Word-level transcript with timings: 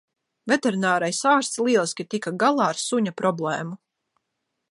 Veterinārais 0.51 1.19
ārsts 1.31 1.59
lieliski 1.67 2.07
tika 2.15 2.33
galā 2.45 2.67
ar 2.71 2.81
suņa 2.87 3.15
problēmu 3.23 3.77